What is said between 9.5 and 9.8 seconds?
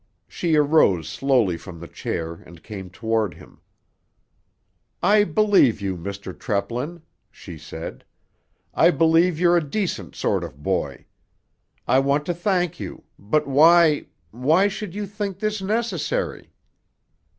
a